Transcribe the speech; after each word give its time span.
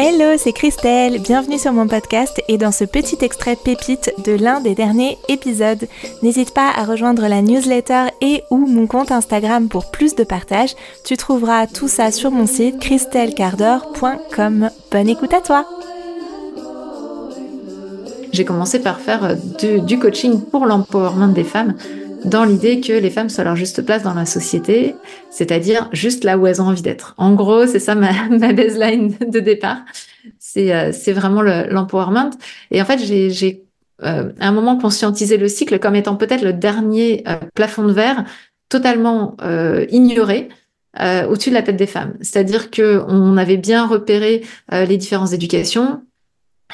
Hello, 0.00 0.36
c'est 0.38 0.52
Christelle, 0.52 1.20
bienvenue 1.20 1.58
sur 1.58 1.72
mon 1.72 1.88
podcast 1.88 2.40
et 2.46 2.56
dans 2.56 2.70
ce 2.70 2.84
petit 2.84 3.18
extrait 3.20 3.56
pépite 3.56 4.12
de 4.24 4.30
l'un 4.30 4.60
des 4.60 4.76
derniers 4.76 5.18
épisodes. 5.28 5.88
N'hésite 6.22 6.54
pas 6.54 6.70
à 6.70 6.84
rejoindre 6.84 7.26
la 7.26 7.42
newsletter 7.42 8.04
et 8.20 8.44
ou 8.50 8.58
mon 8.58 8.86
compte 8.86 9.10
Instagram 9.10 9.68
pour 9.68 9.90
plus 9.90 10.14
de 10.14 10.22
partage. 10.22 10.76
Tu 11.04 11.16
trouveras 11.16 11.66
tout 11.66 11.88
ça 11.88 12.12
sur 12.12 12.30
mon 12.30 12.46
site 12.46 12.78
christellecardor.com. 12.78 14.70
Bonne 14.92 15.08
écoute 15.08 15.34
à 15.34 15.40
toi 15.40 15.66
J'ai 18.30 18.44
commencé 18.44 18.78
par 18.78 19.00
faire 19.00 19.24
euh, 19.24 19.78
du 19.80 19.98
coaching 19.98 20.40
pour 20.42 20.64
l'empowerment 20.66 21.32
des 21.32 21.42
femmes 21.42 21.74
dans 22.24 22.44
l'idée 22.44 22.80
que 22.80 22.92
les 22.92 23.10
femmes 23.10 23.28
soient 23.28 23.44
leur 23.44 23.56
juste 23.56 23.82
place 23.82 24.02
dans 24.02 24.14
la 24.14 24.26
société, 24.26 24.94
c'est-à-dire 25.30 25.88
juste 25.92 26.24
là 26.24 26.38
où 26.38 26.46
elles 26.46 26.60
ont 26.60 26.66
envie 26.66 26.82
d'être. 26.82 27.14
En 27.16 27.34
gros, 27.34 27.66
c'est 27.66 27.80
ça 27.80 27.94
ma, 27.94 28.12
baseline 28.52 29.14
de 29.20 29.40
départ. 29.40 29.78
C'est 30.38 30.74
euh, 30.74 30.92
vraiment 31.12 31.42
l'empowerment. 31.42 32.30
et 32.70 32.82
en 32.82 32.84
fait, 32.84 32.98
j'ai 32.98 33.68
euh, 34.04 34.30
à 34.38 34.48
un 34.48 34.52
moment 34.52 34.78
conscientisé 34.78 35.36
le 35.36 35.48
cycle 35.48 35.78
comme 35.80 35.96
étant 35.96 36.14
peut-être 36.14 36.42
le 36.42 36.52
dernier 36.52 37.24
euh, 37.26 37.36
plafond 37.54 37.84
de 37.84 37.92
verre 37.92 38.24
totalement 38.68 39.36
euh, 39.42 39.86
ignoré. 39.90 40.48
au-dessus 41.28 41.50
de 41.50 41.54
la 41.54 41.62
tête 41.62 41.76
des 41.76 41.86
femmes. 41.86 42.14
C'est-à-dire 42.20 42.70
que 42.70 43.02
on 43.06 43.36
avait 43.36 43.56
bien 43.56 43.86
repéré 43.86 44.44
les 44.72 44.96
différences 44.96 45.30
d'éducation, 45.30 46.02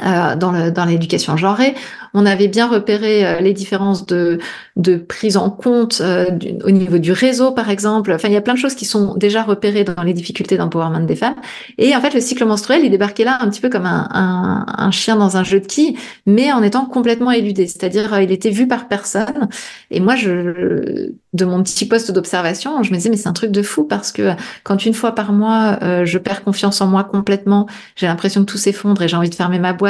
euh, 0.02 0.34
dans 0.34 0.84
l'éducation 0.84 1.36
genrée. 1.36 1.74
On 2.14 2.26
avait 2.26 2.48
bien 2.48 2.68
repéré 2.68 3.24
euh, 3.24 3.40
les 3.40 3.52
différences 3.52 4.06
de, 4.06 4.38
de 4.74 4.96
prise 4.96 5.36
en 5.36 5.50
compte 5.50 6.00
euh, 6.00 6.26
au 6.64 6.70
niveau 6.72 6.98
du 6.98 7.12
réseau, 7.12 7.52
par 7.52 7.70
exemple. 7.70 8.12
Enfin, 8.12 8.26
il 8.26 8.34
y 8.34 8.36
a 8.36 8.40
plein 8.40 8.54
de 8.54 8.58
choses 8.58 8.74
qui 8.74 8.86
sont 8.86 9.14
déjà 9.14 9.44
repérées 9.44 9.84
dans 9.84 10.02
les 10.02 10.12
difficultés 10.12 10.56
d'empowerment 10.56 11.06
des 11.06 11.14
femmes. 11.14 11.36
Et 11.78 11.94
en 11.94 12.00
fait, 12.00 12.12
le 12.12 12.20
cycle 12.20 12.44
menstruel, 12.44 12.84
il 12.84 12.90
débarquait 12.90 13.22
là 13.22 13.38
un 13.40 13.48
petit 13.48 13.60
peu 13.60 13.68
comme 13.68 13.86
un, 13.86 14.08
un, 14.12 14.66
un 14.66 14.90
chien 14.90 15.14
dans 15.14 15.36
un 15.36 15.44
jeu 15.44 15.60
de 15.60 15.66
quilles, 15.66 15.96
mais 16.26 16.52
en 16.52 16.62
étant 16.62 16.86
complètement 16.86 17.30
éludé. 17.30 17.68
C'est-à-dire, 17.68 18.20
il 18.20 18.32
était 18.32 18.50
vu 18.50 18.66
par 18.66 18.88
personne. 18.88 19.48
Et 19.92 20.00
moi, 20.00 20.16
je, 20.16 21.10
de 21.32 21.44
mon 21.44 21.62
petit 21.62 21.86
poste 21.86 22.10
d'observation, 22.10 22.82
je 22.82 22.90
me 22.90 22.96
disais, 22.96 23.10
mais 23.10 23.16
c'est 23.16 23.28
un 23.28 23.32
truc 23.32 23.50
de 23.52 23.62
fou 23.62 23.84
parce 23.84 24.12
que 24.12 24.32
quand 24.62 24.86
une 24.86 24.94
fois 24.94 25.14
par 25.16 25.32
mois, 25.32 25.78
je 26.04 26.18
perds 26.18 26.44
confiance 26.44 26.80
en 26.80 26.86
moi 26.86 27.04
complètement, 27.04 27.66
j'ai 27.96 28.06
l'impression 28.06 28.44
que 28.44 28.50
tout 28.50 28.58
s'effondre 28.58 29.02
et 29.02 29.08
j'ai 29.08 29.16
envie 29.16 29.30
de 29.30 29.34
fermer 29.34 29.58
ma 29.58 29.72
boîte, 29.72 29.83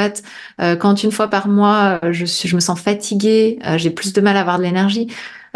euh, 0.61 0.75
quand 0.75 1.03
une 1.03 1.11
fois 1.11 1.27
par 1.27 1.47
mois, 1.47 1.99
euh, 2.03 2.11
je, 2.11 2.55
me 2.55 2.59
sens 2.59 2.79
fatiguée, 2.79 3.59
euh, 3.65 3.77
j'ai 3.77 3.89
plus 3.89 4.13
de 4.13 4.21
mal 4.21 4.37
à 4.37 4.41
avoir 4.41 4.57
de 4.57 4.63
l'énergie, 4.63 5.07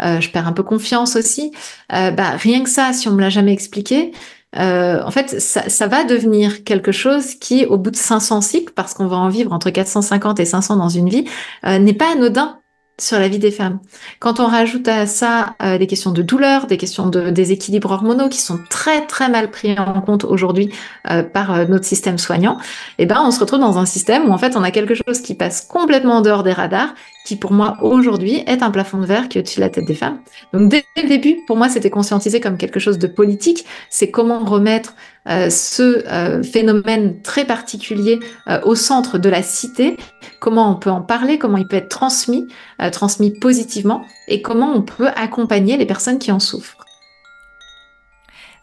je 0.02 0.30
perds 0.30 0.46
un 0.46 0.52
peu 0.52 0.62
confiance 0.62 1.14
aussi. 1.14 1.52
bah, 1.90 2.30
rien 2.38 2.62
que 2.64 2.70
ça, 2.70 2.94
si 2.94 3.06
on 3.06 3.12
me 3.12 3.20
l'a 3.20 3.28
jamais 3.28 3.52
expliqué, 3.52 4.12
en 4.56 5.10
fait, 5.10 5.38
ça, 5.40 5.68
ça, 5.68 5.88
va 5.88 6.04
devenir 6.04 6.64
quelque 6.64 6.90
chose 6.90 7.34
qui, 7.34 7.66
au 7.66 7.76
bout 7.76 7.90
de 7.90 7.96
500 7.96 8.40
cycles, 8.40 8.72
parce 8.74 8.94
qu'on 8.94 9.06
va 9.06 9.18
en 9.18 9.28
vivre 9.28 9.52
entre 9.52 9.68
450 9.68 10.40
et 10.40 10.46
500 10.46 10.76
dans 10.76 10.88
une 10.88 11.10
vie, 11.10 11.26
n'est 11.64 11.92
pas 11.92 12.12
anodin 12.12 12.60
sur 13.00 13.18
la 13.18 13.28
vie 13.28 13.38
des 13.38 13.50
femmes. 13.50 13.80
Quand 14.18 14.40
on 14.40 14.46
rajoute 14.46 14.86
à 14.88 15.06
ça 15.06 15.54
euh, 15.62 15.78
des 15.78 15.86
questions 15.86 16.12
de 16.12 16.22
douleur, 16.22 16.66
des 16.66 16.76
questions 16.76 17.08
de 17.08 17.30
déséquilibre 17.30 17.90
hormonaux 17.90 18.28
qui 18.28 18.40
sont 18.40 18.58
très 18.68 19.06
très 19.06 19.28
mal 19.28 19.50
pris 19.50 19.78
en 19.78 20.00
compte 20.00 20.24
aujourd'hui 20.24 20.70
euh, 21.10 21.22
par 21.22 21.52
euh, 21.52 21.64
notre 21.64 21.84
système 21.84 22.18
soignant, 22.18 22.58
eh 22.98 23.06
ben 23.06 23.20
on 23.24 23.30
se 23.30 23.40
retrouve 23.40 23.60
dans 23.60 23.78
un 23.78 23.86
système 23.86 24.28
où 24.28 24.32
en 24.32 24.38
fait 24.38 24.56
on 24.56 24.62
a 24.62 24.70
quelque 24.70 24.94
chose 24.94 25.20
qui 25.22 25.34
passe 25.34 25.62
complètement 25.62 26.16
en 26.16 26.20
dehors 26.20 26.42
des 26.42 26.52
radars, 26.52 26.94
pour 27.36 27.52
moi 27.52 27.78
aujourd'hui 27.82 28.42
est 28.46 28.62
un 28.62 28.70
plafond 28.70 28.98
de 28.98 29.06
verre 29.06 29.28
qui 29.28 29.38
est 29.38 29.40
au-dessus 29.40 29.60
de 29.60 29.64
la 29.64 29.70
tête 29.70 29.86
des 29.86 29.94
femmes. 29.94 30.20
Donc 30.52 30.68
dès 30.68 30.84
le 30.96 31.08
début, 31.08 31.38
pour 31.46 31.56
moi 31.56 31.68
c'était 31.68 31.90
conscientisé 31.90 32.40
comme 32.40 32.56
quelque 32.56 32.80
chose 32.80 32.98
de 32.98 33.06
politique, 33.06 33.64
c'est 33.88 34.10
comment 34.10 34.38
remettre 34.40 34.94
euh, 35.28 35.50
ce 35.50 36.02
euh, 36.06 36.42
phénomène 36.42 37.20
très 37.22 37.44
particulier 37.44 38.18
euh, 38.48 38.60
au 38.64 38.74
centre 38.74 39.18
de 39.18 39.28
la 39.28 39.42
cité, 39.42 39.96
comment 40.40 40.70
on 40.70 40.76
peut 40.76 40.90
en 40.90 41.02
parler, 41.02 41.38
comment 41.38 41.58
il 41.58 41.68
peut 41.68 41.76
être 41.76 41.88
transmis, 41.88 42.46
transmis 42.92 43.38
positivement, 43.38 44.04
et 44.28 44.40
comment 44.40 44.72
on 44.72 44.82
peut 44.82 45.08
accompagner 45.08 45.76
les 45.76 45.86
personnes 45.86 46.18
qui 46.18 46.32
en 46.32 46.40
souffrent. 46.40 46.78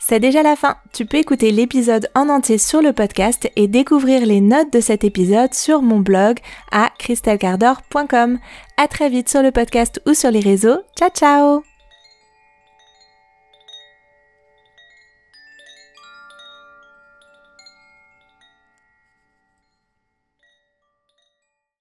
C'est 0.08 0.22
déjà 0.22 0.42
la 0.42 0.56
fin. 0.56 0.78
Tu 0.94 1.06
peux 1.06 1.18
écouter 1.18 1.52
l'épisode 1.52 2.10
en 2.16 2.30
entier 2.30 2.58
sur 2.58 2.82
le 2.82 2.94
podcast 2.94 3.52
et 3.58 3.68
découvrir 3.68 4.26
les 4.26 4.40
notes 4.40 4.72
de 4.72 4.80
cet 4.80 5.04
épisode 5.04 5.54
sur 5.54 5.82
mon 5.82 6.00
blog 6.00 6.38
à 6.72 6.92
christelcardor.com. 6.98 8.40
À 8.78 8.88
très 8.88 9.10
vite 9.10 9.28
sur 9.28 9.42
le 9.42 9.52
podcast 9.52 10.02
ou 10.08 10.14
sur 10.14 10.32
les 10.32 10.40
réseaux. 10.40 10.80
Ciao 10.98 11.10
ciao 11.10 11.67